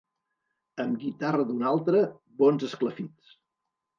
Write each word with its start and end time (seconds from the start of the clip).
Amb 0.83 0.97
guitarra 1.03 1.43
d'un 1.51 1.61
altre, 1.73 2.01
bons 2.43 2.65
esclafits. 2.69 3.37